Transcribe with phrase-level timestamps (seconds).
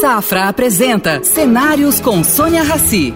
[0.00, 3.12] Safra apresenta Cenários com Sônia Rassi.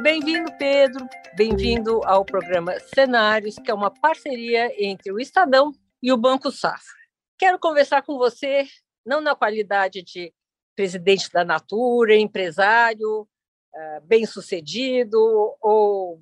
[0.00, 1.06] Bem-vindo, Pedro.
[1.36, 5.70] Bem-vindo ao programa Cenários, que é uma parceria entre o Estadão
[6.02, 6.96] e o Banco Safra.
[7.38, 8.64] Quero conversar com você,
[9.04, 10.32] não na qualidade de
[10.74, 13.28] presidente da Natura, empresário,
[13.74, 15.18] eh, bem-sucedido
[15.60, 16.18] ou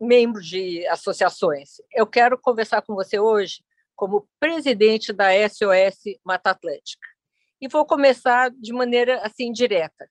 [0.00, 1.72] membro de associações.
[1.92, 3.62] Eu quero conversar com você hoje
[3.94, 7.06] como presidente da SOS Mata Atlântica.
[7.60, 10.08] E vou começar de maneira assim direta.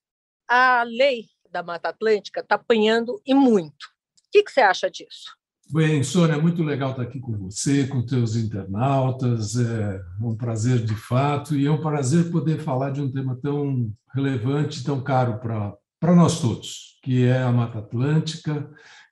[0.49, 3.84] A lei da Mata Atlântica está apanhando e muito.
[4.27, 5.31] O que, que você acha disso?
[5.70, 9.55] Bem, Sônia, é muito legal estar aqui com você, com teus internautas.
[9.55, 13.91] É um prazer de fato e é um prazer poder falar de um tema tão
[14.13, 18.70] relevante, tão caro para nós todos, que é a Mata Atlântica,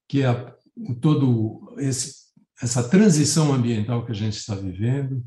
[0.08, 0.54] que é
[1.02, 2.31] todo esse
[2.62, 5.24] essa transição ambiental que a gente está vivendo.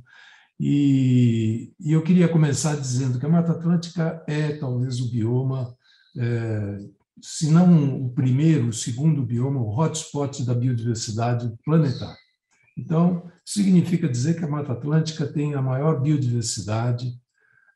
[0.58, 5.74] E, e, eu queria começar dizendo que a Mata Atlântica é talvez o bioma,
[6.16, 6.78] é,
[7.20, 12.16] se não o primeiro, o segundo bioma, o hotspot da biodiversidade planetária.
[12.78, 17.12] Então, significa dizer que a Mata Atlântica tem a maior biodiversidade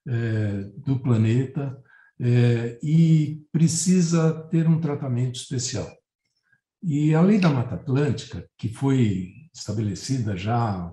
[0.06, 1.76] é, do planeta
[2.20, 5.88] é, e precisa ter um tratamento especial.
[6.82, 10.92] E a Lei da Mata Atlântica, que foi estabelecida já há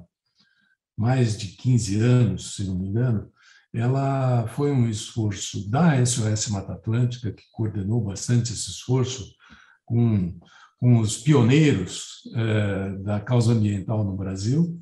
[0.97, 3.29] mais de 15 anos, se não me engano,
[3.73, 9.35] ela foi um esforço da SOS Mata Atlântica, que coordenou bastante esse esforço
[9.83, 10.37] com,
[10.79, 14.81] com os pioneiros eh, da causa ambiental no Brasil,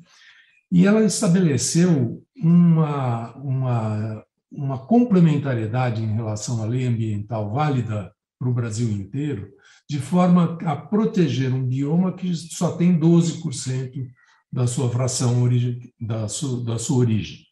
[0.70, 8.54] e ela estabeleceu uma, uma, uma complementariedade em relação à lei ambiental válida para o
[8.54, 9.52] Brasil inteiro,
[9.88, 14.08] de forma a proteger um bioma que só tem 12%
[14.52, 15.48] da sua fração
[16.00, 17.44] da sua, da sua origem.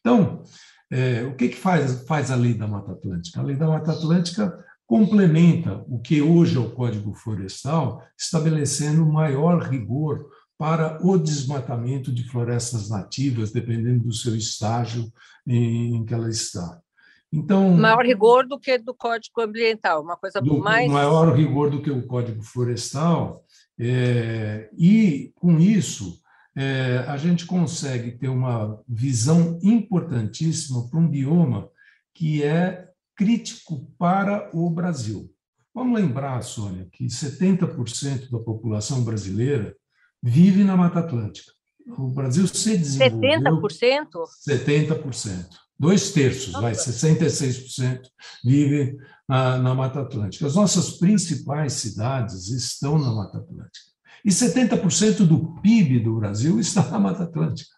[0.00, 0.42] Então,
[0.90, 3.40] é, o que, que faz, faz a lei da Mata Atlântica?
[3.40, 9.62] A lei da Mata Atlântica complementa o que hoje é o Código Florestal, estabelecendo maior
[9.62, 15.12] rigor para o desmatamento de florestas nativas, dependendo do seu estágio
[15.46, 16.80] em que ela está.
[17.32, 20.90] Então, maior rigor do que do Código Ambiental, uma coisa do, mais.
[20.90, 23.44] Maior rigor do que o Código Florestal,
[23.78, 26.20] é, e com isso
[26.56, 31.70] é, a gente consegue ter uma visão importantíssima para um bioma
[32.14, 35.30] que é crítico para o Brasil.
[35.74, 39.76] Vamos lembrar, Sônia, que 70% da população brasileira
[40.20, 41.52] vive na Mata Atlântica.
[41.96, 43.40] O Brasil se desenvolveu...
[43.40, 44.08] 70%?
[44.48, 45.67] 70%.
[45.78, 48.00] Dois terços, vai, 66%
[48.44, 48.96] vive
[49.28, 50.46] na, na Mata Atlântica.
[50.46, 53.86] As nossas principais cidades estão na Mata Atlântica.
[54.24, 57.70] E 70% do PIB do Brasil está na Mata Atlântica.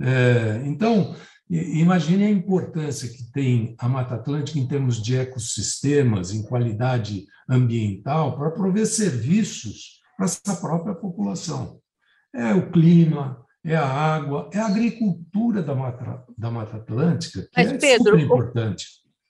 [0.00, 1.14] É, então,
[1.50, 8.36] imagine a importância que tem a Mata Atlântica em termos de ecossistemas, em qualidade ambiental,
[8.36, 11.78] para prover serviços para essa própria população.
[12.34, 17.48] É o clima, é a água, é a agricultura da Mata, da Mata Atlântica, que
[17.56, 18.86] Mas, é Pedro, super importante.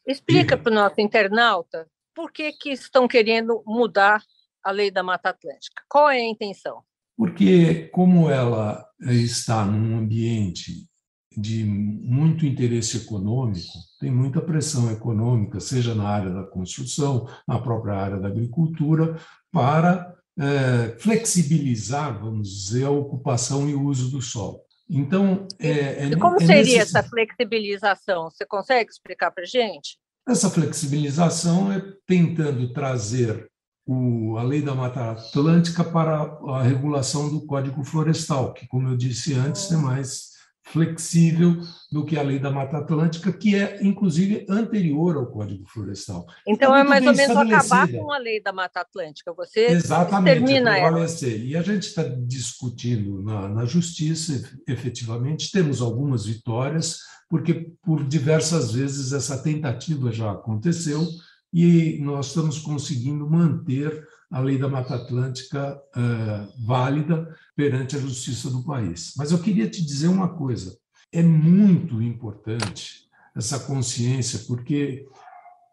[0.06, 4.22] Explica para o nosso internauta por que, que estão querendo mudar
[4.62, 5.82] a lei da Mata Atlântica.
[5.88, 6.82] Qual é a intenção?
[7.16, 10.88] Porque, como ela está num ambiente
[11.36, 17.94] de muito interesse econômico, tem muita pressão econômica, seja na área da construção, na própria
[17.94, 19.16] área da agricultura,
[19.52, 24.60] para é, flexibilizar, vamos dizer, a ocupação e o uso do solo.
[24.88, 28.30] Então, é, é, como é seria essa flexibilização?
[28.30, 29.98] Você consegue explicar para a gente?
[30.28, 33.48] Essa flexibilização é tentando trazer
[33.86, 38.96] o, a lei da Mata Atlântica para a regulação do Código Florestal, que, como eu
[38.96, 40.33] disse antes, é mais
[40.64, 41.58] flexível
[41.92, 46.26] do que a lei da Mata Atlântica, que é, inclusive, anterior ao Código Florestal.
[46.46, 49.32] Então, é, é mais ou menos acabar com a lei da Mata Atlântica.
[49.34, 51.06] Você Exatamente, termina ela.
[51.22, 56.98] E a gente está discutindo na, na Justiça, efetivamente, temos algumas vitórias,
[57.28, 61.06] porque por diversas vezes essa tentativa já aconteceu
[61.52, 68.50] e nós estamos conseguindo manter a lei da Mata Atlântica uh, válida perante a justiça
[68.50, 69.14] do país.
[69.16, 70.76] Mas eu queria te dizer uma coisa:
[71.12, 75.06] é muito importante essa consciência, porque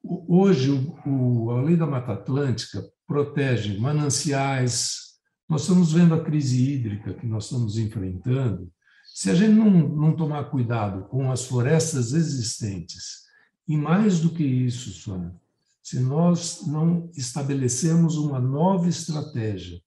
[0.03, 5.09] hoje o, o, a lei da Mata Atlântica protege mananciais.
[5.49, 8.71] Nós estamos vendo a crise hídrica que nós estamos enfrentando.
[9.11, 13.21] Se a gente não, não tomar cuidado com as florestas existentes,
[13.67, 15.33] e mais do que isso, Sônia,
[15.81, 19.79] se nós não estabelecermos uma nova estratégia,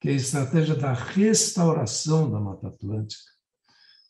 [0.00, 3.30] que é a estratégia da restauração da Mata Atlântica,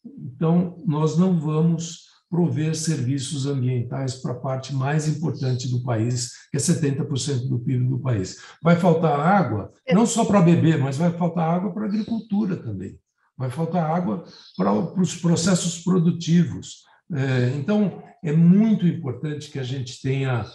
[0.04, 6.56] então nós não vamos prover serviços ambientais para a parte mais importante do país, que
[6.56, 8.36] é 70% do PIB do país.
[8.62, 12.96] Vai faltar água, não só para beber, mas vai faltar água para a agricultura também.
[13.36, 14.24] Vai faltar água
[14.56, 16.84] para os processos produtivos.
[17.12, 20.46] É, então, é muito importante que a gente tenha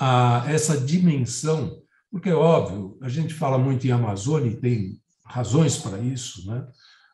[0.00, 5.76] a, essa dimensão, porque é óbvio, a gente fala muito em Amazônia e tem razões
[5.76, 6.66] para isso, né?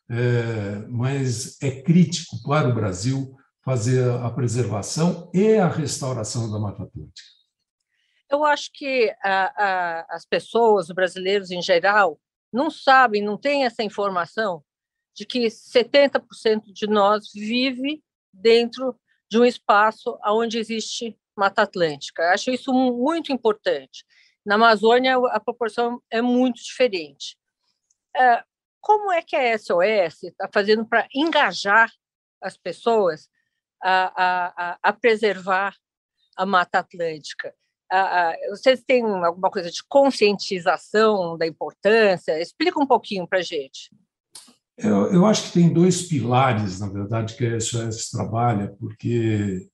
[0.08, 3.34] É, mas é crítico para o Brasil
[3.64, 7.28] fazer a preservação e a restauração da Mata Atlântica.
[8.30, 12.20] Eu acho que a, a, as pessoas, os brasileiros em geral,
[12.52, 14.62] não sabem, não têm essa informação
[15.12, 18.00] de que 70% de nós vive
[18.32, 18.94] dentro
[19.28, 22.30] de um espaço onde existe Mata Atlântica.
[22.32, 24.04] Acho isso muito importante.
[24.44, 27.36] Na Amazônia, a proporção é muito diferente.
[28.16, 28.42] É,
[28.80, 31.90] como é que a SOS está fazendo para engajar
[32.40, 33.28] as pessoas
[33.82, 35.74] a, a, a, preservar
[36.36, 37.54] a Mata Atlântica?
[38.50, 42.40] vocês têm alguma coisa de conscientização da importância?
[42.40, 43.90] Explica um pouquinho para a gente.
[44.76, 49.68] Eu, eu, acho que tem dois pilares, na verdade, que a SOS trabalha, porque, é,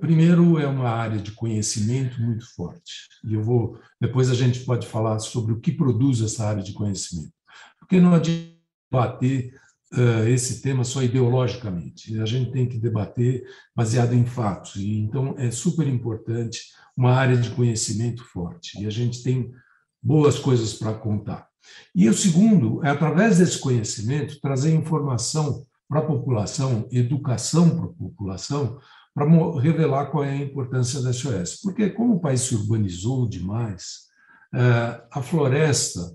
[0.00, 3.08] primeiro, é uma área de conhecimento muito forte.
[3.24, 3.78] E eu vou.
[4.00, 7.32] Depois a gente pode falar sobre o que produz essa área de conhecimento.
[7.78, 8.60] Porque não adianta
[8.90, 9.54] debater
[9.94, 12.20] uh, esse tema só ideologicamente.
[12.20, 13.44] A gente tem que debater
[13.74, 14.76] baseado em fatos.
[14.76, 18.80] E, então, é super importante uma área de conhecimento forte.
[18.80, 19.50] E a gente tem
[20.02, 21.48] boas coisas para contar.
[21.94, 27.92] E o segundo é, através desse conhecimento, trazer informação para a população, educação para a
[27.92, 28.78] população,
[29.14, 29.26] para
[29.60, 31.60] revelar qual é a importância da SOS.
[31.62, 34.08] Porque, como o país se urbanizou demais,
[34.54, 36.14] eh, a floresta,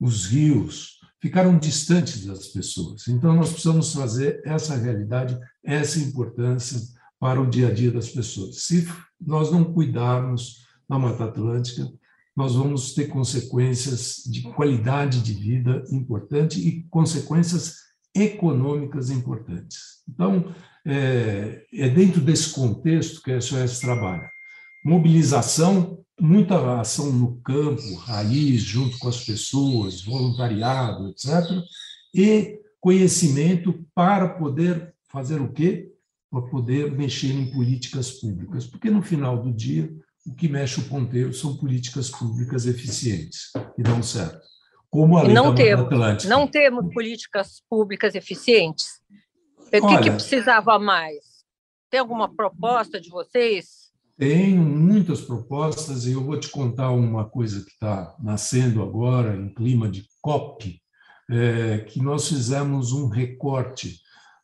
[0.00, 3.06] os rios, ficaram distantes das pessoas.
[3.06, 6.80] Então, nós precisamos trazer essa realidade, essa importância
[7.20, 8.64] para o dia a dia das pessoas.
[8.64, 8.88] Se
[9.20, 11.88] nós não cuidarmos da Mata Atlântica,
[12.36, 17.76] nós vamos ter consequências de qualidade de vida importante e consequências
[18.14, 20.02] econômicas importantes.
[20.08, 20.54] Então,
[20.84, 24.30] é, é dentro desse contexto que a SOS trabalha.
[24.84, 31.28] Mobilização, muita ação no campo, raiz, junto com as pessoas, voluntariado, etc.
[32.14, 35.92] E conhecimento para poder fazer o quê?
[36.30, 38.66] Para poder mexer em políticas públicas.
[38.66, 39.92] Porque no final do dia,
[40.26, 44.51] o que mexe o ponteiro são políticas públicas eficientes, que dão certo.
[44.92, 46.28] Como a lei não temos, Atlântica.
[46.28, 49.00] Não temos políticas públicas eficientes?
[49.66, 51.46] O que, Olha, que precisava mais?
[51.88, 53.90] Tem alguma proposta de vocês?
[54.18, 59.48] Tenho muitas propostas e eu vou te contar uma coisa que está nascendo agora, em
[59.54, 60.78] clima de COP,
[61.30, 63.98] é, que nós fizemos um recorte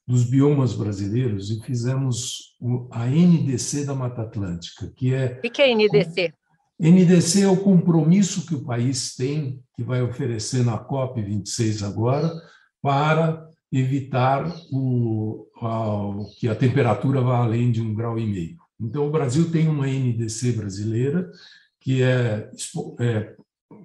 [0.06, 2.56] dos biomas brasileiros e fizemos
[2.90, 5.38] a NDC da Mata Atlântica, que é...
[5.44, 6.32] O que é NDC?
[6.80, 12.32] NDC é o compromisso que o país tem, que vai oferecer na COP26 agora,
[12.80, 18.56] para evitar o, a, que a temperatura vá além de um grau e meio.
[18.80, 21.28] Então, o Brasil tem uma NDC brasileira
[21.80, 22.50] que é,
[23.00, 23.34] é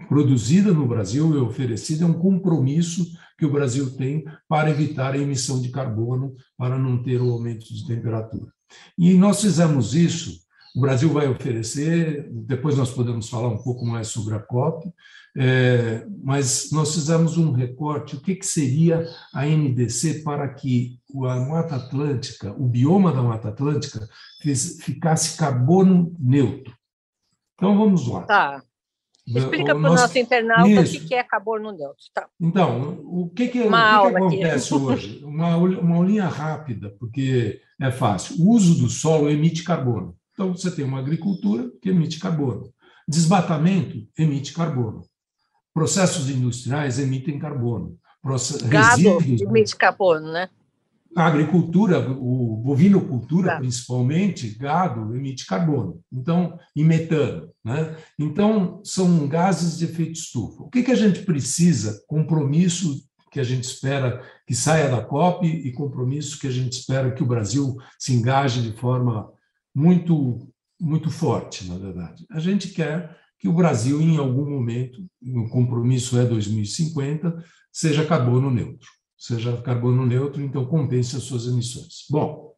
[0.07, 3.05] produzida no Brasil e oferecida, é um compromisso
[3.37, 7.65] que o Brasil tem para evitar a emissão de carbono, para não ter o aumento
[7.73, 8.51] de temperatura.
[8.97, 10.41] E nós fizemos isso,
[10.75, 14.91] o Brasil vai oferecer, depois nós podemos falar um pouco mais sobre a COP,
[15.37, 21.39] é, mas nós fizemos um recorte, o que, que seria a NDC para que a
[21.39, 24.07] Mata Atlântica, o bioma da Mata Atlântica,
[24.81, 26.75] ficasse carbono neutro.
[27.55, 28.23] Então, vamos lá.
[28.23, 28.63] Tá.
[29.25, 30.97] Explica para o nosso internauta Isso.
[30.97, 32.03] o que é carbono neutro.
[32.13, 32.27] Tá.
[32.39, 34.83] Então, o que, que, uma o que, que acontece aqui.
[34.83, 35.23] hoje?
[35.23, 38.43] Uma, uma aulinha rápida, porque é fácil.
[38.43, 40.17] O uso do solo emite carbono.
[40.33, 42.73] Então, você tem uma agricultura que emite carbono.
[43.07, 45.01] Desmatamento emite carbono.
[45.73, 47.97] Processos industriais emitem carbono.
[48.69, 50.49] Gado resíduos, emite carbono, né?
[51.15, 53.57] A agricultura, o bovinocultura tá.
[53.59, 57.49] principalmente, gado, emite carbono, então, e metano.
[57.63, 57.95] Né?
[58.17, 60.63] Então, são gases de efeito estufa.
[60.63, 62.01] O que, que a gente precisa?
[62.07, 67.11] Compromisso que a gente espera que saia da COP e compromisso que a gente espera
[67.11, 69.29] que o Brasil se engaje de forma
[69.73, 70.47] muito,
[70.79, 72.25] muito forte, na verdade.
[72.31, 78.49] A gente quer que o Brasil, em algum momento, o compromisso é 2050, seja carbono
[78.49, 78.87] neutro
[79.23, 82.05] seja carbono neutro, então compense as suas emissões.
[82.09, 82.53] Bom,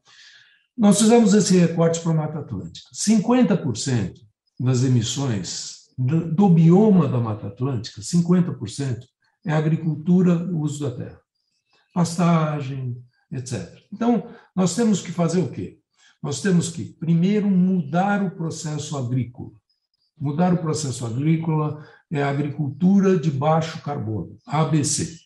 [0.76, 2.90] nós fizemos esse recorte para a Mata Atlântica.
[2.92, 4.16] 50%
[4.60, 9.06] das emissões do, bioma da Mata Atlântica, 50%
[9.46, 11.22] é agricultura, uso da terra,
[11.94, 12.98] pastagem,
[13.32, 13.72] etc.
[13.94, 15.78] Então, nós temos que fazer o quê?
[16.26, 19.52] Nós temos que, primeiro, mudar o processo agrícola.
[20.20, 25.20] Mudar o processo agrícola é a agricultura de baixo carbono, ABC.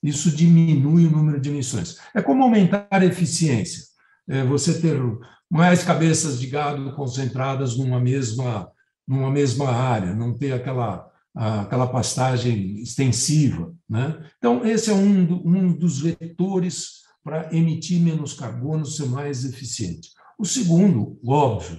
[0.00, 1.98] Isso diminui o número de emissões.
[2.14, 3.82] É como aumentar a eficiência.
[4.28, 5.02] É você ter
[5.50, 8.70] mais cabeças de gado concentradas numa mesma,
[9.08, 13.74] numa mesma área, não ter aquela, aquela pastagem extensiva.
[13.88, 14.16] Né?
[14.38, 20.19] Então, esse é um, um dos vetores para emitir menos carbono, ser mais eficiente.
[20.40, 21.78] O segundo, óbvio,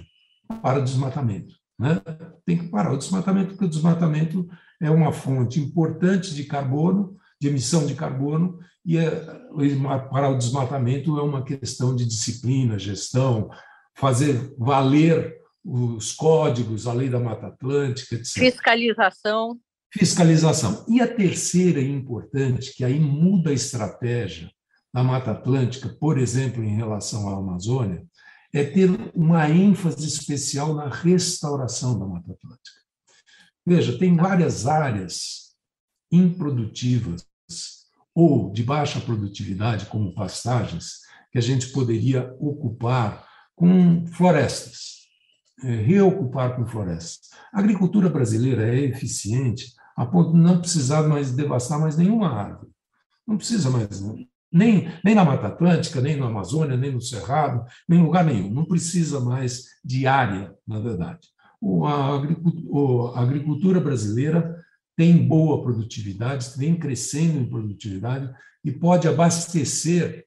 [0.62, 1.52] para o desmatamento.
[1.76, 2.00] Né?
[2.46, 4.48] Tem que parar o desmatamento, porque o desmatamento
[4.80, 9.10] é uma fonte importante de carbono, de emissão de carbono, e é,
[10.12, 13.50] para o desmatamento é uma questão de disciplina, gestão,
[13.96, 18.34] fazer valer os códigos, a lei da Mata Atlântica, etc.
[18.34, 19.58] Fiscalização.
[19.92, 20.84] Fiscalização.
[20.88, 24.48] E a terceira e importante, que aí muda a estratégia
[24.94, 28.06] da Mata Atlântica, por exemplo, em relação à Amazônia,
[28.52, 32.82] é ter uma ênfase especial na restauração da Mata Atlântica.
[33.64, 35.54] Veja, tem várias áreas
[36.10, 37.26] improdutivas
[38.14, 45.06] ou de baixa produtividade, como pastagens, que a gente poderia ocupar com florestas,
[45.64, 47.30] é, reocupar com florestas.
[47.52, 52.70] A agricultura brasileira é eficiente a ponto de não precisar mais devastar mais nenhuma árvore.
[53.26, 54.02] Não precisa mais,
[54.52, 58.50] nem, nem na Mata Atlântica, nem na Amazônia, nem no Cerrado, nem em lugar nenhum.
[58.50, 61.28] Não precisa mais de área, na verdade.
[61.84, 64.62] A agricultura brasileira
[64.96, 68.30] tem boa produtividade, vem crescendo em produtividade
[68.64, 70.26] e pode abastecer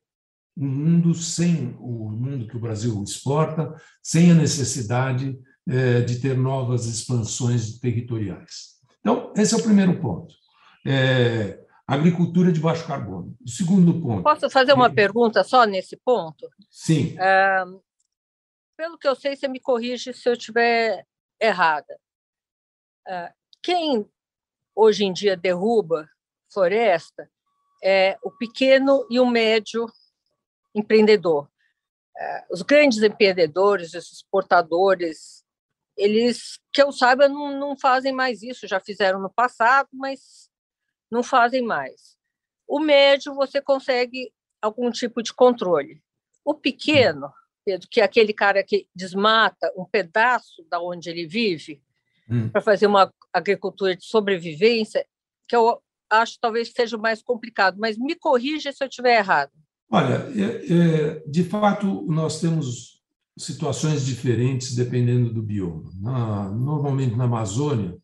[0.58, 6.38] um mundo sem o mundo que o Brasil exporta, sem a necessidade é, de ter
[6.38, 8.76] novas expansões territoriais.
[9.02, 10.34] Então, esse é o primeiro ponto.
[10.88, 13.36] É, agricultura de baixo carbono.
[13.44, 14.24] O segundo ponto.
[14.24, 16.50] Posso fazer uma pergunta só nesse ponto?
[16.70, 17.16] Sim.
[17.20, 17.64] É,
[18.76, 21.06] pelo que eu sei, você me corrige se eu estiver
[21.40, 22.00] errada.
[23.08, 24.10] É, quem
[24.76, 26.10] hoje em dia derruba
[26.52, 27.30] floresta
[27.84, 29.88] é o pequeno e o médio
[30.74, 31.50] empreendedor.
[32.18, 35.44] É, os grandes empreendedores, os exportadores,
[35.98, 40.45] eles, que eu saiba, não, não fazem mais isso, já fizeram no passado, mas
[41.16, 42.18] não fazem mais.
[42.68, 44.32] O médio, você consegue
[44.62, 46.02] algum tipo de controle.
[46.44, 47.32] O pequeno,
[47.64, 51.82] Pedro, que é aquele cara que desmata um pedaço da onde ele vive
[52.30, 52.50] hum.
[52.50, 55.06] para fazer uma agricultura de sobrevivência,
[55.48, 59.52] que eu acho talvez seja o mais complicado, mas me corrija se eu estiver errado.
[59.90, 63.02] Olha, é, é, de fato, nós temos
[63.38, 65.90] situações diferentes dependendo do bioma.
[66.02, 67.96] Na, normalmente, na Amazônia,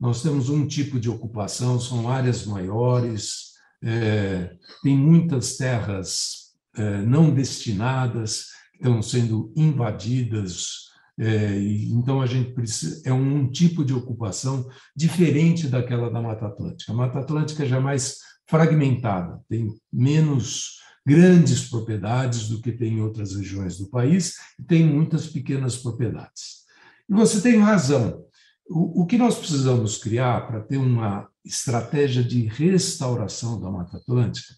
[0.00, 7.32] nós temos um tipo de ocupação, são áreas maiores, é, tem muitas terras é, não
[7.32, 10.88] destinadas que estão sendo invadidas.
[11.18, 11.58] É,
[11.90, 16.92] então, a gente precisa, é um tipo de ocupação diferente daquela da Mata Atlântica.
[16.92, 23.00] A Mata Atlântica já é mais fragmentada, tem menos grandes propriedades do que tem em
[23.00, 26.58] outras regiões do país, e tem muitas pequenas propriedades.
[27.08, 28.24] E você tem razão,
[28.68, 34.54] o, o que nós precisamos criar para ter uma estratégia de restauração da Mata Atlântica,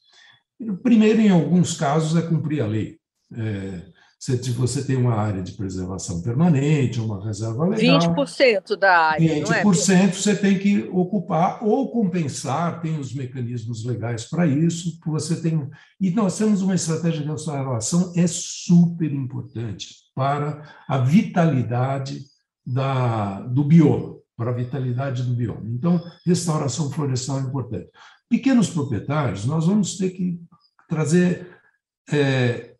[0.82, 2.98] primeiro, em alguns casos, é cumprir a lei.
[3.32, 3.82] É,
[4.20, 8.14] se você tem uma área de preservação permanente, uma reserva legal.
[8.14, 9.42] 20% da área.
[9.42, 10.06] 20% não é?
[10.08, 14.98] você tem que ocupar ou compensar, tem os mecanismos legais para isso.
[15.06, 15.66] Você tem,
[15.98, 22.29] e nós temos uma estratégia de restauração é super importante para a vitalidade
[22.70, 25.62] da, do bioma, para a vitalidade do bioma.
[25.66, 27.90] Então, restauração florestal é importante.
[28.28, 30.40] Pequenos proprietários, nós vamos ter que
[30.88, 31.58] trazer
[32.10, 32.74] é,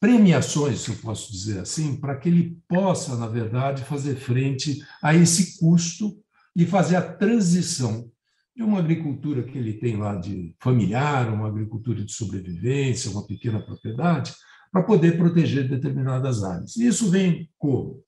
[0.00, 5.14] premiações, se eu posso dizer assim, para que ele possa, na verdade, fazer frente a
[5.14, 6.16] esse custo
[6.56, 8.10] e fazer a transição
[8.54, 13.60] de uma agricultura que ele tem lá de familiar, uma agricultura de sobrevivência, uma pequena
[13.60, 14.34] propriedade,
[14.70, 16.76] para poder proteger determinadas áreas.
[16.76, 18.02] E isso vem como?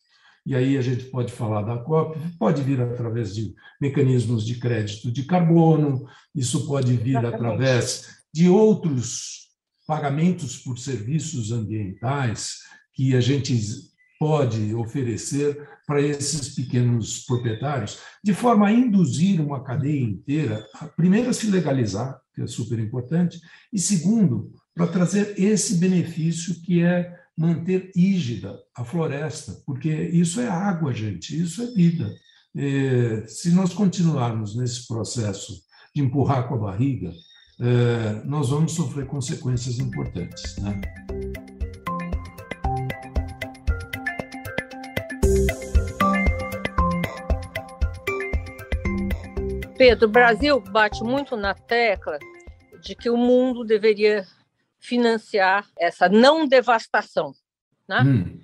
[0.47, 5.11] E aí a gente pode falar da COP, pode vir através de mecanismos de crédito
[5.11, 7.35] de carbono, isso pode vir Exatamente.
[7.35, 9.49] através de outros
[9.87, 12.59] pagamentos por serviços ambientais
[12.93, 13.55] que a gente
[14.19, 20.65] pode oferecer para esses pequenos proprietários, de forma a induzir uma cadeia inteira,
[20.97, 23.41] primeiro, a se legalizar, que é super importante,
[23.73, 30.49] e segundo, para trazer esse benefício que é manter ígida a floresta, porque isso é
[30.49, 32.14] água, gente, isso é vida.
[32.57, 35.61] É, se nós continuarmos nesse processo
[35.95, 37.12] de empurrar com a barriga,
[37.61, 40.57] é, nós vamos sofrer consequências importantes.
[40.59, 40.81] Né?
[49.76, 52.19] Pedro, o Brasil bate muito na tecla
[52.81, 54.25] de que o mundo deveria
[54.85, 57.35] financiar essa não devastação,
[57.88, 58.00] né?
[58.03, 58.41] Hum.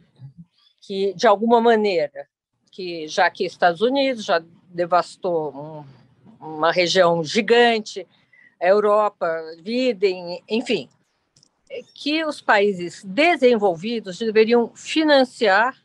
[0.81, 2.27] que de alguma maneira,
[2.73, 5.85] que já que Estados Unidos já devastou um,
[6.41, 8.07] uma região gigante,
[8.59, 9.27] a Europa,
[9.63, 10.89] Videm, enfim,
[11.95, 15.77] que os países desenvolvidos deveriam financiar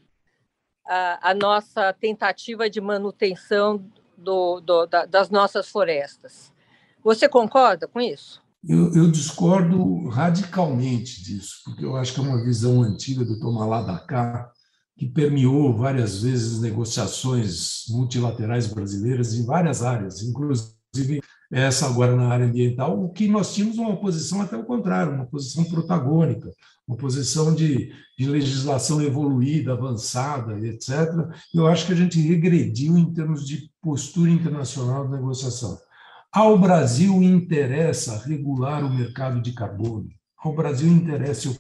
[0.85, 3.85] a, a nossa tentativa de manutenção
[4.15, 6.53] do, do, da, das nossas florestas.
[7.03, 8.44] Você concorda com isso?
[8.67, 13.83] Eu, eu, discordo radicalmente disso, porque eu acho que é uma visão antiga do Tomalá
[13.83, 14.51] da cá,
[14.97, 22.45] que permeou várias vezes negociações multilaterais brasileiras em várias áreas, inclusive essa agora na área
[22.47, 26.51] ambiental, o que nós tínhamos uma posição até o contrário, uma posição protagônica,
[26.87, 30.89] uma posição de, de legislação evoluída, avançada, etc.
[31.53, 35.77] Eu acho que a gente regrediu em termos de postura internacional de negociação.
[36.35, 40.09] Ao Brasil interessa regular o mercado de carbono.
[40.37, 41.55] Ao Brasil interessa, eu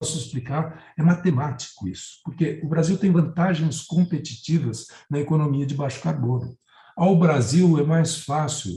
[0.00, 6.00] posso explicar, é matemático isso, porque o Brasil tem vantagens competitivas na economia de baixo
[6.00, 6.56] carbono.
[6.96, 8.72] Ao Brasil é mais fácil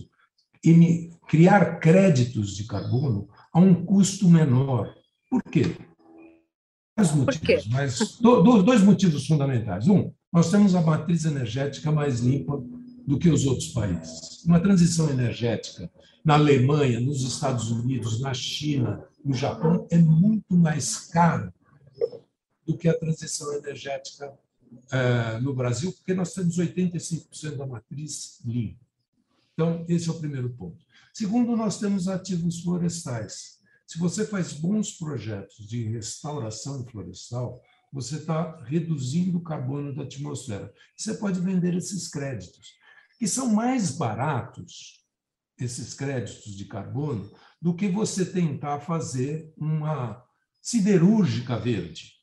[1.30, 4.94] criar créditos de carbono a um custo menor.
[5.32, 5.78] Por quê?
[6.98, 9.88] Dois motivos, mas dois motivos fundamentais.
[9.88, 12.62] Um, nós temos a matriz energética mais limpa
[13.08, 14.44] do que os outros países.
[14.44, 15.90] Uma transição energética
[16.26, 21.54] na Alemanha, nos Estados Unidos, na China, no Japão é muito mais cara
[22.66, 28.86] do que a transição energética uh, no Brasil, porque nós temos 85% da matriz limpa.
[29.54, 30.86] Então, esse é o primeiro ponto.
[31.14, 33.58] Segundo, nós temos ativos florestais.
[33.88, 37.62] Se você faz bons projetos de restauração florestal,
[37.92, 40.74] você está reduzindo o carbono da atmosfera.
[40.96, 42.74] Você pode vender esses créditos,
[43.18, 45.06] que são mais baratos,
[45.60, 47.30] esses créditos de carbono,
[47.62, 50.24] do que você tentar fazer uma
[50.62, 52.14] siderúrgica verde.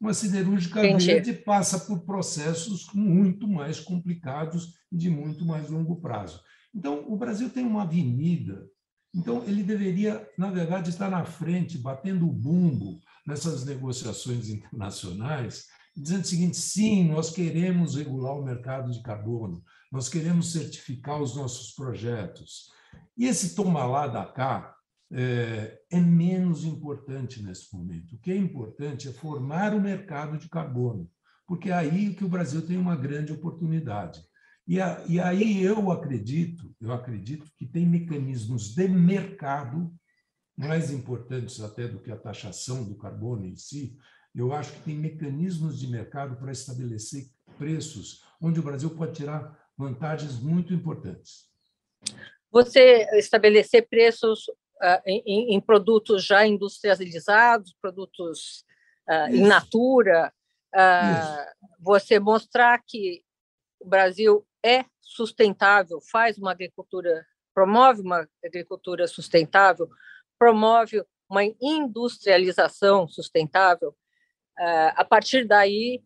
[0.00, 1.06] Uma siderúrgica Entendi.
[1.06, 6.40] verde passa por processos muito mais complicados e de muito mais longo prazo.
[6.74, 8.68] Então, o Brasil tem uma avenida,
[9.14, 15.66] então ele deveria, na verdade, estar na frente, batendo o bumbo nessas negociações internacionais,
[15.96, 19.62] dizendo o seguinte: sim, nós queremos regular o mercado de carbono,
[19.94, 22.68] nós queremos certificar os nossos projetos.
[23.16, 24.74] E esse toma lá da cá,
[25.12, 28.16] é, é menos importante nesse momento.
[28.16, 31.08] O que é importante é formar o mercado de carbono,
[31.46, 34.20] porque é aí que o Brasil tem uma grande oportunidade.
[34.66, 39.94] E, a, e aí eu acredito, eu acredito que tem mecanismos de mercado
[40.56, 43.96] mais importantes até do que a taxação do carbono em si.
[44.34, 49.63] Eu acho que tem mecanismos de mercado para estabelecer preços onde o Brasil pode tirar
[49.76, 51.48] vantagens muito importantes.
[52.50, 58.64] Você estabelecer preços uh, em, em, produtos já industrializados, produtos
[59.08, 60.32] uh, in natura,
[60.74, 63.22] uh, você mostrar que
[63.80, 69.88] o Brasil é sustentável, faz uma agricultura, promove uma agricultura sustentável,
[70.38, 73.94] promove uma industrialização sustentável,
[74.94, 76.02] a partir daí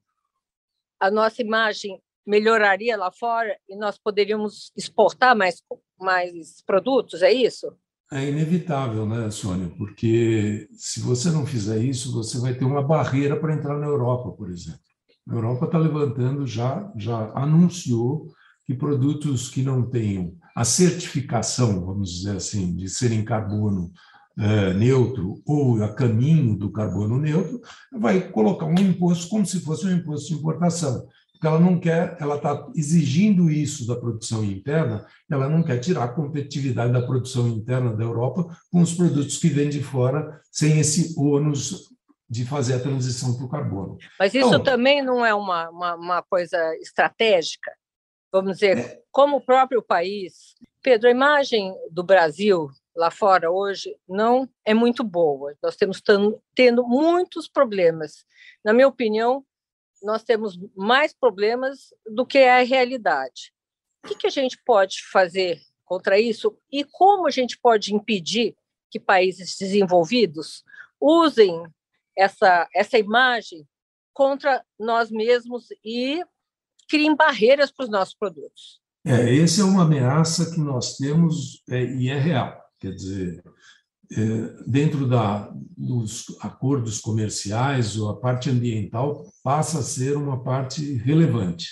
[0.99, 5.62] a nossa imagem melhoraria lá fora e nós poderíamos exportar mais,
[5.99, 7.73] mais produtos, é isso?
[8.12, 9.71] É inevitável, né, Sônia?
[9.79, 14.31] Porque se você não fizer isso, você vai ter uma barreira para entrar na Europa,
[14.33, 14.81] por exemplo.
[15.27, 18.27] A Europa está levantando já, já anunciou
[18.64, 23.91] que produtos que não tenham a certificação, vamos dizer assim, de serem carbono
[24.38, 27.61] é, neutro ou a caminho do carbono neutro,
[27.93, 31.07] vai colocar um imposto como se fosse um imposto de importação
[31.38, 36.03] porque ela não quer, ela está exigindo isso da produção interna, ela não quer tirar
[36.03, 40.81] a competitividade da produção interna da Europa com os produtos que vêm de fora, sem
[40.81, 41.90] esse ônus
[42.29, 43.98] de fazer a transição para o carbono.
[44.18, 47.70] Mas isso então, também não é uma, uma, uma, coisa estratégica?
[48.33, 49.01] Vamos dizer, é...
[49.12, 50.57] como o próprio país.
[50.83, 55.55] Pedro, a imagem do Brasil lá fora hoje não é muito boa.
[55.62, 56.03] Nós temos
[56.53, 58.24] tendo muitos problemas.
[58.64, 59.44] Na minha opinião,
[60.03, 63.53] nós temos mais problemas do que é a realidade.
[64.05, 68.55] O que, que a gente pode fazer contra isso e como a gente pode impedir
[68.91, 70.63] que países desenvolvidos
[71.01, 71.63] usem
[72.17, 73.67] essa, essa imagem
[74.13, 76.23] contra nós mesmos e
[76.89, 78.81] criem barreiras para os nossos produtos?
[79.07, 82.61] É, essa é uma ameaça que nós temos é, e é real.
[82.79, 83.43] Quer dizer,
[84.66, 91.68] dentro da, dos acordos comerciais, a parte ambiental passa a ser uma parte relevante.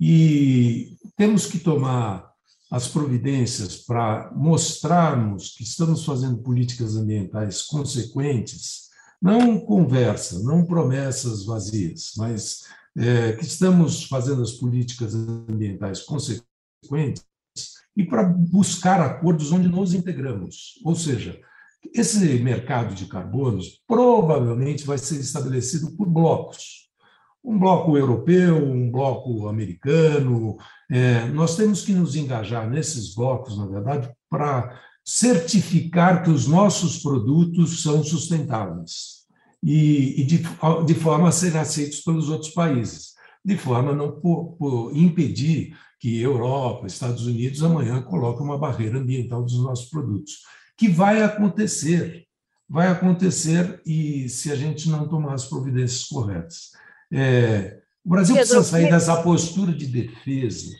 [0.00, 2.30] E temos que tomar
[2.70, 8.88] as providências para mostrarmos que estamos fazendo políticas ambientais consequentes,
[9.20, 12.62] não conversa, não promessas vazias, mas
[12.96, 17.24] é, que estamos fazendo as políticas ambientais consequentes
[17.96, 20.80] e para buscar acordos onde nos integramos.
[20.84, 21.40] Ou seja,
[21.94, 26.88] esse mercado de carbonos provavelmente vai ser estabelecido por blocos.
[27.42, 30.56] Um bloco europeu, um bloco americano.
[30.90, 37.02] É, nós temos que nos engajar nesses blocos, na verdade, para certificar que os nossos
[37.02, 39.20] produtos são sustentáveis
[39.62, 40.42] e, e de,
[40.86, 43.14] de, forma a serem aceitos pelos outros países,
[43.44, 48.98] de forma a não por, por impedir que Europa, Estados Unidos amanhã coloquem uma barreira
[48.98, 50.40] ambiental dos nossos produtos
[50.80, 52.24] que vai acontecer,
[52.66, 56.70] vai acontecer e se a gente não tomar as providências corretas.
[57.12, 60.74] É, o Brasil precisa sair dessa postura de defesa,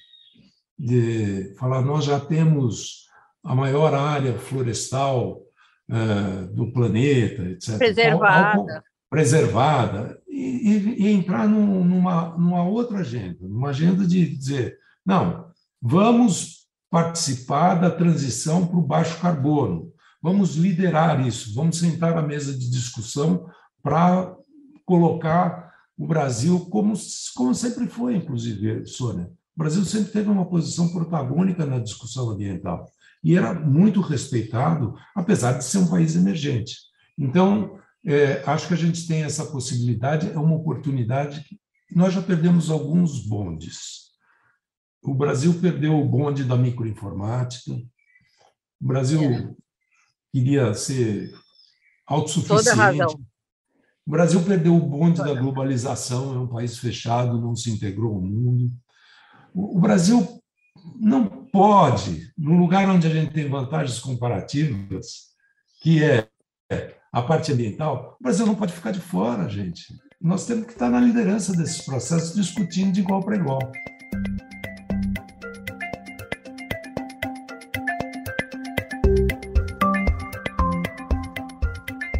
[0.78, 3.08] de falar nós já temos
[3.44, 5.42] a maior área florestal
[5.90, 7.76] é, do planeta, etc.
[7.76, 8.56] Preservada.
[8.56, 8.68] Algo,
[9.10, 15.50] preservada, e, e, e entrar num, numa, numa outra agenda, numa agenda de dizer, não,
[15.82, 16.60] vamos
[16.90, 19.89] participar da transição para o baixo carbono.
[20.22, 23.46] Vamos liderar isso, vamos sentar à mesa de discussão
[23.82, 24.36] para
[24.84, 26.94] colocar o Brasil como,
[27.34, 29.30] como sempre foi, inclusive, Sônia.
[29.56, 32.86] O Brasil sempre teve uma posição protagônica na discussão ambiental
[33.22, 36.76] e era muito respeitado, apesar de ser um país emergente.
[37.18, 42.22] Então, é, acho que a gente tem essa possibilidade, é uma oportunidade que nós já
[42.22, 44.10] perdemos alguns bondes.
[45.02, 47.72] O Brasil perdeu o bonde da microinformática.
[48.80, 49.54] O Brasil é.
[50.32, 51.32] Queria ser
[52.06, 52.64] autossuficiente.
[52.64, 53.20] Toda razão.
[54.06, 55.34] O Brasil perdeu o bonde Toda.
[55.34, 58.70] da globalização, é um país fechado, não se integrou ao mundo.
[59.54, 60.40] O Brasil
[60.98, 65.30] não pode, num lugar onde a gente tem vantagens comparativas,
[65.82, 66.28] que é
[67.12, 69.94] a parte ambiental, o Brasil não pode ficar de fora, gente.
[70.20, 73.60] Nós temos que estar na liderança desses processos, discutindo de igual para igual.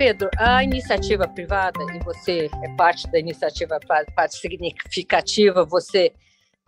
[0.01, 3.79] Pedro, a iniciativa privada, e você é parte da iniciativa,
[4.17, 6.15] parte significativa, você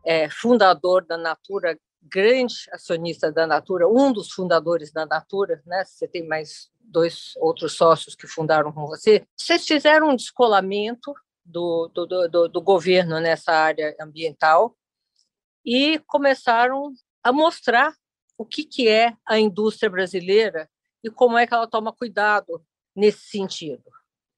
[0.04, 5.82] é fundador da Natura, grande acionista da Natura, um dos fundadores da Natura, né?
[5.82, 9.26] Você tem mais dois outros sócios que fundaram com você.
[9.34, 14.76] Vocês fizeram um descolamento do, do, do, do governo nessa área ambiental
[15.64, 16.92] e começaram
[17.24, 17.94] a mostrar
[18.36, 20.68] o que, que é a indústria brasileira
[21.02, 22.62] e como é que ela toma cuidado
[22.94, 23.83] nesse sentido.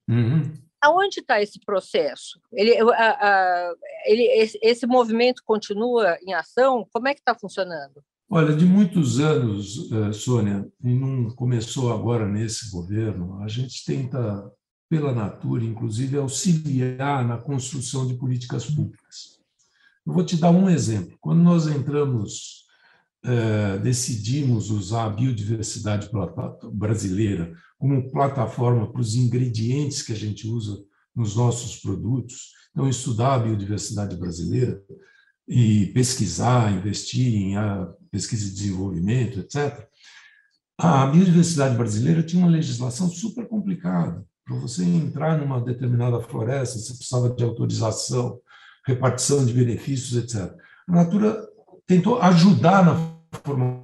[0.08, 0.52] Uhum.
[0.80, 2.38] Aonde está esse processo?
[2.52, 6.86] Ele, a, a, ele, esse, esse, movimento continua em ação?
[6.92, 8.02] Como é que está funcionando?
[8.28, 14.50] Olha, de muitos anos, eh, Sônia, e não começou agora nesse governo, a gente tenta,
[14.88, 19.38] pela natura, inclusive, auxiliar na construção de políticas públicas.
[20.06, 21.16] Eu vou te dar um exemplo.
[21.20, 22.64] Quando nós entramos,
[23.24, 26.10] eh, decidimos usar a biodiversidade
[26.72, 30.82] brasileira como plataforma para os ingredientes que a gente usa
[31.14, 32.52] nos nossos produtos.
[32.70, 34.82] Então, estudar a biodiversidade brasileira
[35.46, 37.56] e pesquisar, investir em
[38.10, 39.86] pesquisa e desenvolvimento, etc.
[40.78, 44.24] A biodiversidade brasileira tinha uma legislação super complicada.
[44.46, 48.40] Para você entrar numa determinada floresta, você precisava de autorização,
[48.86, 50.56] repartição de benefícios, etc.
[50.88, 51.36] A Natura
[51.86, 52.96] tentou ajudar na
[53.44, 53.83] formação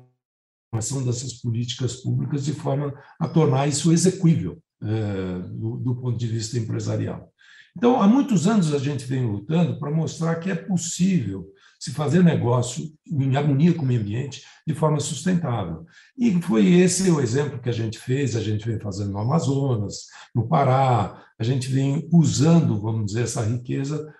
[0.78, 6.26] ação dessas políticas públicas de forma a tornar isso execuível é, do, do, ponto de
[6.26, 7.32] vista empresarial.
[7.76, 11.46] Então, há muitos anos a gente vem lutando para mostrar que é possível
[11.78, 15.86] se fazer negócio em harmonia com o meio ambiente de forma sustentável.
[16.18, 20.06] E foi esse o exemplo que a gente fez, a gente vem fazendo no Amazonas,
[20.34, 24.12] no Pará, a gente vem usando, vamos dizer, essa riqueza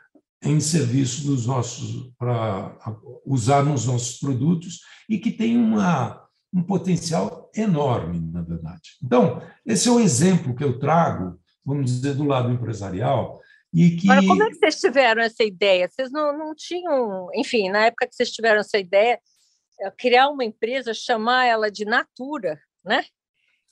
[0.43, 2.77] em serviço dos nossos para
[3.27, 6.19] usar nos nossos produtos e que tem uma
[6.53, 8.97] um potencial enorme, na verdade.
[9.03, 13.41] Então, esse é o exemplo que eu trago, vamos dizer, do lado empresarial.
[13.73, 14.11] E que...
[14.11, 15.89] Agora, como é que vocês tiveram essa ideia?
[15.89, 19.21] Vocês não, não tinham, enfim, na época que vocês tiveram essa ideia,
[19.81, 23.05] é, criar uma empresa, chamar ela de Natura, né?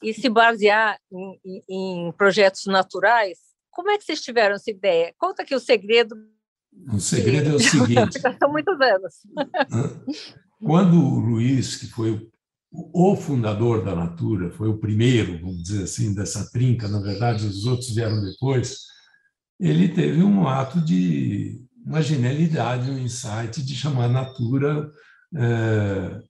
[0.01, 3.39] E se basear em, em, projetos naturais.
[3.71, 5.13] Como é que vocês tiveram essa ideia?
[5.19, 6.15] Conta aqui o segredo.
[6.93, 8.21] O segredo é o seguinte.
[8.39, 9.15] São muitos anos.
[10.65, 12.31] Quando o Luiz, que foi
[12.93, 17.65] o fundador da Natura, foi o primeiro, vamos dizer assim, dessa trinca, na verdade, os
[17.67, 18.81] outros vieram depois,
[19.59, 24.91] ele teve um ato de uma genialidade, um insight de chamar Natura
[25.35, 26.21] é,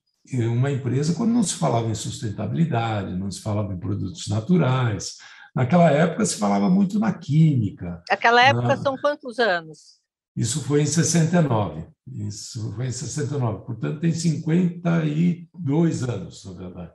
[0.47, 5.17] uma empresa quando não se falava em sustentabilidade, não se falava em produtos naturais.
[5.55, 8.03] Naquela época se falava muito na química.
[8.11, 8.77] Aquela época na...
[8.77, 9.98] são quantos anos?
[10.38, 11.85] Isso foi em 69.
[12.07, 13.66] Isso foi em 69.
[13.66, 16.92] Portanto, tem 52 anos, na verdade,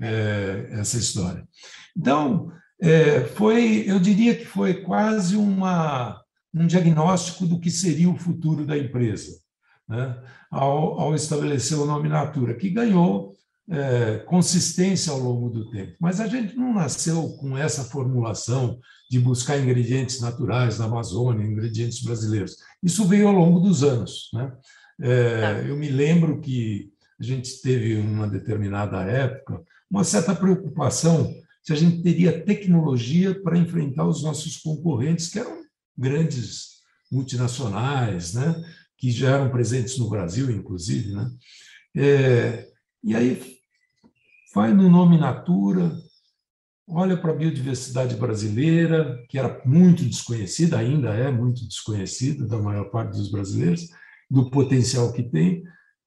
[0.00, 1.46] é, essa história.
[1.96, 6.20] Então, é, foi, eu diria que foi quase uma,
[6.52, 9.38] um diagnóstico do que seria o futuro da empresa,
[9.88, 10.20] né?
[10.50, 13.32] ao, ao estabelecer o nome Natura, que ganhou
[13.72, 15.94] é, consistência ao longo do tempo.
[15.98, 18.78] Mas a gente não nasceu com essa formulação
[19.10, 22.56] de buscar ingredientes naturais da Amazônia, ingredientes brasileiros.
[22.82, 24.28] Isso veio ao longo dos anos.
[24.34, 24.52] Né?
[25.00, 25.52] É, tá.
[25.62, 31.76] eu me lembro que a gente teve, uma determinada época, uma certa preocupação se a
[31.76, 35.62] gente teria tecnologia para enfrentar os nossos concorrentes, que eram
[35.96, 36.80] grandes
[37.10, 38.62] multinacionais, né?
[38.98, 41.12] que já eram presentes no Brasil, inclusive.
[41.12, 41.30] Né?
[41.96, 42.68] É,
[43.04, 43.51] e aí
[44.54, 45.92] vai no nome Natura,
[46.88, 52.90] olha para a biodiversidade brasileira, que era muito desconhecida, ainda é muito desconhecida da maior
[52.90, 53.88] parte dos brasileiros,
[54.30, 55.62] do potencial que tem.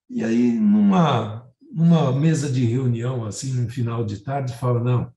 [0.10, 5.12] E aí, numa, numa mesa de reunião, assim, no final de tarde, fala: não,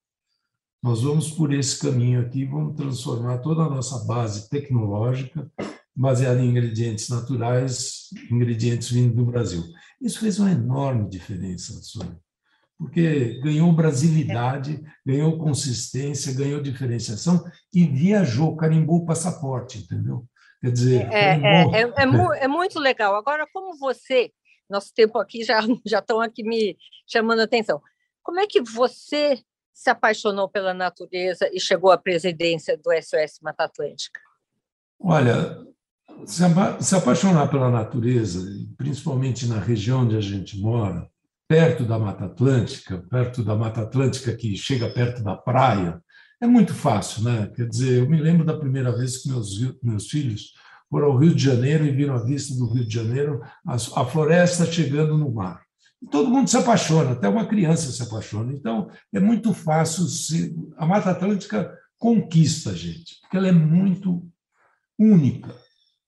[0.83, 5.51] nós vamos por esse caminho aqui, vamos transformar toda a nossa base tecnológica
[5.95, 9.65] baseada em ingredientes naturais, ingredientes vindo do Brasil.
[10.01, 12.17] Isso fez uma enorme diferença, Sônia,
[12.79, 20.25] porque ganhou brasilidade, ganhou consistência, ganhou diferenciação e viajou, carimbou o passaporte, entendeu?
[20.61, 23.17] Quer dizer, é, é, é, é, mu é muito legal.
[23.17, 24.31] Agora, como você,
[24.71, 27.83] nosso tempo aqui já já estão aqui me chamando a atenção.
[28.23, 29.41] Como é que você
[29.75, 34.21] se apaixonou pela natureza e chegou à presidência do SOS Mata Atlântica?
[35.01, 35.57] Olha,
[36.27, 38.41] se apaixonar pela natureza,
[38.77, 41.09] principalmente na região onde a gente mora,
[41.49, 46.01] perto da Mata Atlântica, perto da Mata Atlântica que chega perto da praia,
[46.41, 47.51] é muito fácil, né?
[47.57, 50.53] Quer dizer, eu me lembro da primeira vez que meus, meus filhos
[50.91, 54.05] foram ao Rio de Janeiro e viram a vista do Rio de Janeiro, a, a
[54.05, 55.63] floresta chegando no mar
[56.11, 58.53] todo mundo se apaixona, até uma criança se apaixona.
[58.53, 60.05] Então, é muito fácil.
[60.05, 60.55] Se...
[60.77, 64.25] A Mata Atlântica conquista a gente, porque ela é muito
[64.99, 65.55] única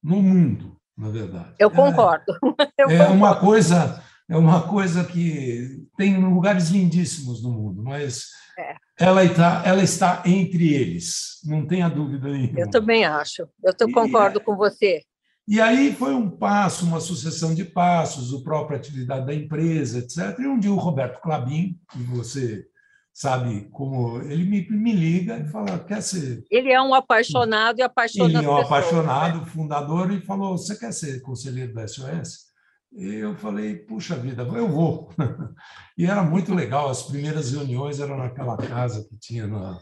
[0.02, 1.54] no mundo, na verdade.
[1.58, 2.32] Eu concordo.
[2.78, 3.12] Eu é concordo.
[3.12, 8.76] uma coisa é uma coisa que tem lugares lindíssimos no mundo, mas é.
[8.96, 12.60] ela, está, ela está entre eles, não tenha dúvida nenhuma.
[12.60, 15.02] Eu também acho, eu tô, concordo e, com você.
[15.48, 20.38] E aí foi um passo, uma sucessão de passos, a própria atividade da empresa, etc.
[20.38, 22.64] E um dia o Roberto Clabin, que você
[23.12, 27.82] sabe como ele me, me liga e fala quer ser ele é um apaixonado e
[27.82, 29.46] apaixonado ele é um pessoas, apaixonado né?
[29.46, 32.49] fundador e falou você quer ser conselheiro da SOS
[32.92, 35.12] e eu falei puxa vida eu vou.
[35.96, 39.78] E era muito legal as primeiras reuniões eram naquela casa que tinha na,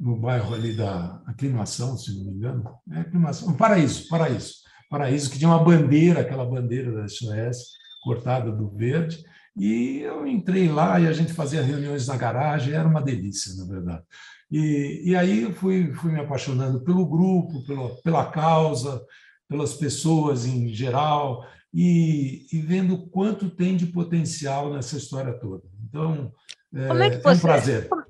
[0.00, 2.64] no bairro ali da aclimação se não me engano.
[2.90, 4.62] É aclimação paraíso paraíso.
[4.88, 9.24] Paraíso, que tinha uma bandeira, aquela bandeira da SOS, cortada do verde,
[9.56, 13.64] e eu entrei lá e a gente fazia reuniões na garagem, era uma delícia, na
[13.66, 14.02] verdade.
[14.50, 19.02] E, e aí eu fui, fui me apaixonando pelo grupo, pela, pela causa,
[19.48, 25.64] pelas pessoas em geral, e, e vendo quanto tem de potencial nessa história toda.
[25.88, 26.32] Então,
[26.74, 27.88] é, como é, que você, é um prazer.
[27.88, 28.04] Como,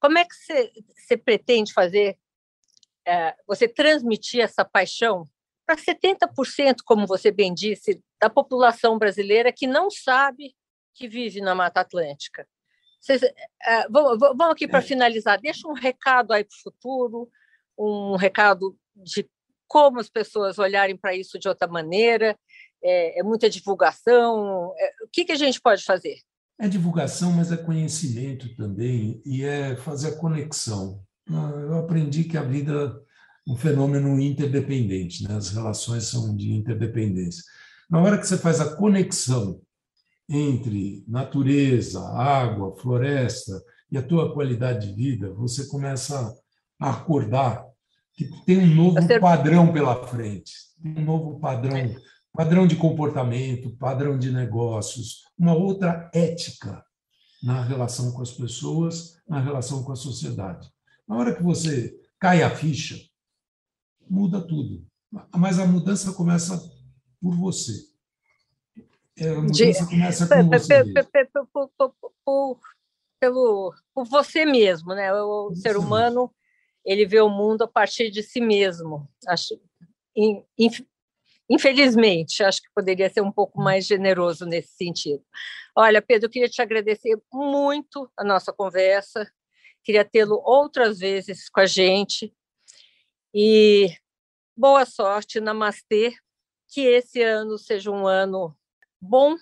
[0.00, 2.18] como é que você, você pretende fazer,
[3.06, 5.28] é, você transmitir essa paixão
[5.66, 10.54] para 70%, como você bem disse, da população brasileira que não sabe
[10.94, 12.46] que vive na Mata Atlântica.
[13.00, 13.28] Vocês, uh,
[13.90, 14.82] vamos, vamos aqui para é.
[14.82, 15.40] finalizar.
[15.40, 17.30] Deixa um recado aí para o futuro,
[17.78, 19.28] um recado de
[19.68, 22.36] como as pessoas olharem para isso de outra maneira.
[22.82, 24.72] É, é muita divulgação.
[24.78, 26.18] É, o que, que a gente pode fazer?
[26.58, 31.00] É divulgação, mas é conhecimento também e é fazer a conexão.
[31.30, 33.00] Ah, eu aprendi que a vida
[33.48, 35.34] um fenômeno interdependente, né?
[35.34, 37.42] as relações são de interdependência.
[37.88, 39.58] Na hora que você faz a conexão
[40.28, 46.36] entre natureza, água, floresta e a tua qualidade de vida, você começa
[46.78, 47.64] a acordar
[48.12, 50.52] que tem um novo padrão pela frente,
[50.84, 51.96] um novo padrão,
[52.38, 56.84] padrão de comportamento, padrão de negócios, uma outra ética
[57.42, 60.70] na relação com as pessoas, na relação com a sociedade.
[61.08, 62.94] Na hora que você cai a ficha,
[64.08, 64.86] muda tudo.
[65.36, 66.56] Mas a mudança começa
[67.20, 67.72] por você.
[69.16, 70.84] É, a mudança começa com você.
[73.18, 75.12] Pelo, por você mesmo, né?
[75.12, 76.32] O ser humano
[76.84, 79.08] ele vê o mundo a partir de si mesmo.
[79.26, 79.60] Acho,
[81.50, 85.22] Infelizmente, acho que poderia ser um pouco mais generoso nesse sentido.
[85.74, 89.30] Olha, Pedro, eu queria te agradecer muito a nossa conversa,
[89.82, 92.34] queria tê-lo outras vezes com a gente.
[93.34, 93.88] E
[94.56, 96.14] boa sorte, namastê,
[96.68, 98.54] que esse ano seja um ano
[99.00, 99.36] bom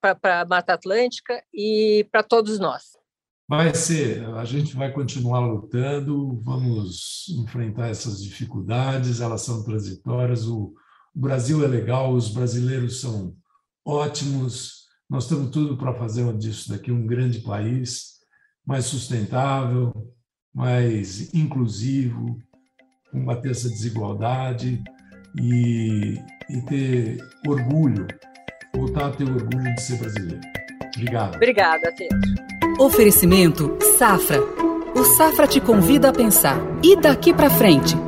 [0.00, 2.96] para a Mata Atlântica e para todos nós.
[3.46, 10.46] Vai ser, a gente vai continuar lutando, vamos enfrentar essas dificuldades, elas são transitórias.
[10.46, 10.74] O,
[11.18, 13.34] o Brasil é legal, os brasileiros são
[13.84, 18.18] ótimos, nós temos tudo para fazer disso daqui um grande país,
[18.64, 19.92] mais sustentável,
[20.54, 22.38] mais inclusivo,
[23.10, 24.80] combater essa desigualdade
[25.36, 26.14] e,
[26.48, 28.06] e ter orgulho,
[28.72, 30.40] voltar a ter orgulho de ser brasileiro.
[30.94, 31.34] Obrigado.
[31.34, 32.20] Obrigada, Pedro.
[32.78, 34.38] Oferecimento Safra.
[34.94, 36.58] O Safra te convida a pensar.
[36.80, 38.07] E daqui para frente?